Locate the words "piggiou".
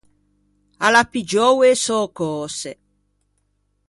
1.11-1.55